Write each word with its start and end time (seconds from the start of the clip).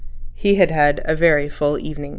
He 0.33 0.55
had 0.55 0.71
had 0.71 0.99
a 1.05 1.15
very 1.15 1.47
full 1.47 1.77
evening. 1.77 2.09